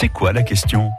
C'est 0.00 0.08
quoi 0.08 0.32
la 0.32 0.42
question? 0.42 0.92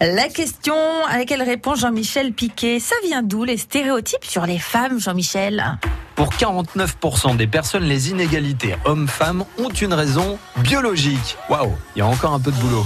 La 0.00 0.26
question 0.26 0.74
à 1.08 1.16
laquelle 1.16 1.42
répond 1.42 1.76
Jean-Michel 1.76 2.32
Piquet, 2.32 2.80
ça 2.80 2.96
vient 3.04 3.22
d'où 3.22 3.44
les 3.44 3.56
stéréotypes 3.56 4.24
sur 4.24 4.46
les 4.46 4.58
femmes, 4.58 4.98
Jean-Michel? 4.98 5.78
Pour 6.16 6.34
49% 6.34 7.36
des 7.36 7.46
personnes, 7.46 7.84
les 7.84 8.10
inégalités 8.10 8.74
hommes-femmes 8.84 9.44
ont 9.58 9.68
une 9.68 9.94
raison 9.94 10.40
biologique. 10.56 11.36
Waouh, 11.48 11.70
il 11.94 12.00
y 12.00 12.02
a 12.02 12.06
encore 12.08 12.34
un 12.34 12.40
peu 12.40 12.50
de 12.50 12.56
boulot. 12.56 12.84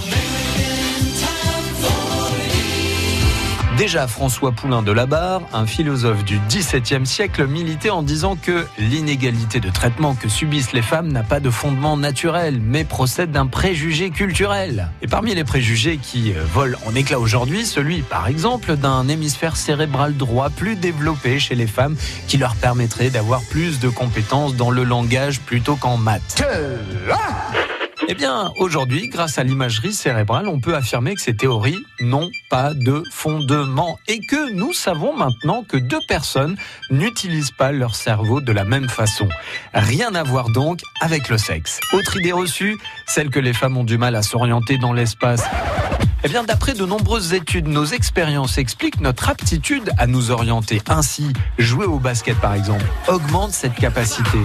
Déjà, 3.77 4.07
François 4.07 4.53
Poulain 4.53 4.83
de 4.83 4.91
Labarre, 4.91 5.43
un 5.53 5.67
philosophe 5.67 6.25
du 6.25 6.41
XVIIe 6.49 7.05
siècle, 7.05 7.47
militait 7.47 7.91
en 7.91 8.03
disant 8.03 8.35
que 8.35 8.67
l'inégalité 8.79 9.61
de 9.61 9.69
traitement 9.69 10.15
que 10.15 10.31
subissent 10.31 10.73
les 10.73 10.81
femmes 10.81 11.13
n'a 11.13 11.23
pas 11.23 11.41
de 11.41 11.51
fondement 11.51 11.99
naturel, 11.99 12.59
mais 12.59 12.85
procède 12.85 13.33
d'un 13.33 13.47
préjugé 13.47 14.09
culturel. 14.09 14.89
Et 15.03 15.07
parmi 15.07 15.35
les 15.35 15.45
préjugés 15.45 15.99
qui 15.99 16.33
euh, 16.33 16.43
volent 16.55 16.79
en 16.87 16.95
éclat 16.95 17.19
aujourd'hui, 17.19 17.67
celui, 17.67 18.01
par 18.01 18.29
exemple, 18.29 18.77
d'un 18.77 19.09
hémisphère 19.09 19.57
cérébral 19.57 20.17
droit 20.17 20.49
plus 20.49 20.77
développé 20.77 21.39
chez 21.39 21.55
les 21.55 21.67
femmes, 21.67 21.97
qui 22.29 22.39
leur 22.39 22.57
permettrait 22.57 23.11
d'avoir 23.11 23.43
plus 23.43 23.79
de 23.79 23.91
compétences 23.91 24.57
dans 24.57 24.71
le 24.71 24.85
langage 24.85 25.41
plutôt 25.41 25.77
qu'en 25.77 25.99
maths. 25.99 26.43
Eh 28.09 28.15
bien, 28.15 28.53
aujourd'hui, 28.59 29.09
grâce 29.09 29.37
à 29.39 29.43
l'imagerie 29.43 29.93
cérébrale, 29.93 30.47
on 30.47 30.61
peut 30.61 30.77
affirmer 30.77 31.17
que 31.17 31.21
ces 31.21 31.35
théories 31.35 31.85
n'ont 32.01 32.31
pas 32.49 32.73
de 32.73 33.03
fondement 33.11 33.99
et 34.07 34.21
que 34.21 34.53
nous 34.53 34.73
savons 34.73 35.17
maintenant 35.17 35.65
que 35.65 35.77
deux 35.77 35.99
personnes 36.07 36.57
n'utilisent 36.89 37.51
pas 37.51 37.73
leur 37.73 37.97
cerveau 37.97 38.41
de 38.41 38.53
la 38.53 38.63
même 38.63 38.89
façon. 38.89 39.29
Rien 39.75 40.15
à 40.15 40.23
voir 40.23 40.51
donc 40.51 40.83
avec 41.01 41.29
le 41.29 41.37
sexe. 41.37 41.81
Autre 41.93 42.17
idée 42.19 42.31
reçue, 42.31 42.79
celle 43.07 43.29
que 43.29 43.41
les 43.41 43.53
femmes 43.53 43.77
ont 43.77 43.85
du 43.85 43.99
mal 43.99 44.15
à 44.15 44.23
s'orienter 44.23 44.79
dans 44.79 44.93
l'espace. 44.93 45.43
Eh 46.23 46.29
bien, 46.29 46.45
d'après 46.45 46.75
de 46.75 46.87
nombreuses 46.87 47.35
études, 47.35 47.67
nos 47.67 47.87
expériences 47.87 48.57
expliquent 48.57 49.01
notre 49.01 49.31
aptitude 49.31 49.91
à 49.99 50.07
nous 50.07 50.31
orienter. 50.31 50.81
Ainsi, 50.89 51.33
jouer 51.59 51.87
au 51.87 51.99
basket, 51.99 52.37
par 52.41 52.55
exemple, 52.55 52.85
augmente 53.09 53.51
cette 53.51 53.75
capacité. 53.75 54.39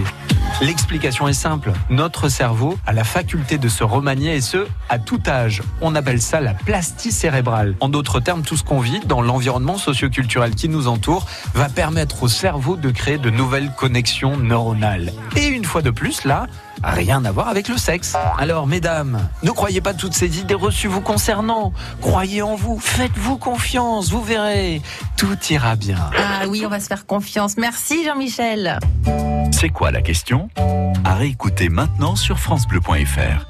L'explication 0.60 1.26
est 1.26 1.32
simple. 1.32 1.72
Notre 1.90 2.28
cerveau 2.28 2.78
a 2.86 2.92
la 2.92 3.04
faculté 3.04 3.58
de 3.58 3.68
se 3.68 3.82
remanier 3.82 4.36
et 4.36 4.40
ce, 4.40 4.66
à 4.88 4.98
tout 4.98 5.20
âge. 5.26 5.62
On 5.80 5.94
appelle 5.94 6.20
ça 6.20 6.40
la 6.40 6.54
plastie 6.54 7.10
cérébrale. 7.10 7.74
En 7.80 7.88
d'autres 7.88 8.20
termes, 8.20 8.42
tout 8.42 8.56
ce 8.56 8.62
qu'on 8.62 8.80
vit 8.80 9.00
dans 9.06 9.22
l'environnement 9.22 9.78
socioculturel 9.78 10.54
qui 10.54 10.68
nous 10.68 10.86
entoure 10.86 11.26
va 11.54 11.68
permettre 11.68 12.22
au 12.22 12.28
cerveau 12.28 12.76
de 12.76 12.90
créer 12.90 13.18
de 13.18 13.30
nouvelles 13.30 13.72
connexions 13.76 14.36
neuronales. 14.36 15.12
Et 15.36 15.46
une 15.46 15.64
fois 15.64 15.82
de 15.82 15.90
plus, 15.90 16.24
là, 16.24 16.46
rien 16.84 17.24
à 17.24 17.32
voir 17.32 17.48
avec 17.48 17.68
le 17.68 17.76
sexe. 17.76 18.14
Alors, 18.38 18.66
mesdames, 18.66 19.28
ne 19.42 19.50
croyez 19.50 19.80
pas 19.80 19.94
toutes 19.94 20.14
ces 20.14 20.38
idées 20.38 20.54
reçues 20.54 20.88
vous 20.88 21.00
concernant. 21.00 21.72
Croyez 22.00 22.42
en 22.42 22.54
vous, 22.54 22.78
faites-vous 22.78 23.36
confiance, 23.36 24.10
vous 24.10 24.22
verrez, 24.22 24.82
tout 25.16 25.38
ira 25.50 25.76
bien. 25.76 25.98
Ah 26.16 26.46
oui, 26.48 26.62
on 26.64 26.68
va 26.68 26.80
se 26.80 26.86
faire 26.86 27.06
confiance. 27.06 27.56
Merci 27.56 28.04
Jean-Michel. 28.04 28.78
C'est 29.52 29.68
quoi 29.68 29.92
la 29.92 30.02
question? 30.02 30.48
À 31.04 31.14
réécouter 31.14 31.68
maintenant 31.68 32.16
sur 32.16 32.38
FranceBleu.fr. 32.38 33.46